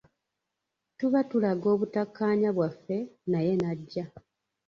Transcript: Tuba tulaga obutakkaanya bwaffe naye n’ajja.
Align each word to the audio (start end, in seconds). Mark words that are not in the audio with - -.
Tuba 0.97 1.19
tulaga 1.29 1.67
obutakkaanya 1.73 2.49
bwaffe 2.55 2.97
naye 3.31 3.51
n’ajja. 3.61 4.05